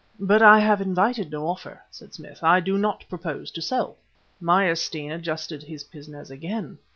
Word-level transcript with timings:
"But 0.19 0.41
I 0.41 0.57
have 0.57 0.81
invited 0.81 1.29
no 1.29 1.45
offer," 1.47 1.83
said 1.91 2.15
Smith. 2.15 2.43
"I 2.43 2.59
do 2.59 2.75
not 2.75 3.07
propose 3.07 3.51
to 3.51 3.61
sell." 3.61 3.97
Meyerstein 4.41 5.11
adjusted 5.11 5.61
his 5.61 5.83
pince 5.83 6.07
nez 6.07 6.31
again. 6.31 6.79